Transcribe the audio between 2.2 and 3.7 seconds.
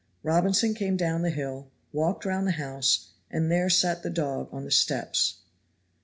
round the house, and there